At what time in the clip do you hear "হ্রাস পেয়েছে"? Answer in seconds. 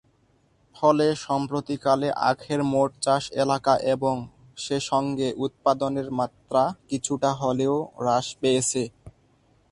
7.97-8.83